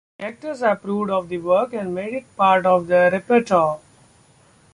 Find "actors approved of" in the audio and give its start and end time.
0.25-1.29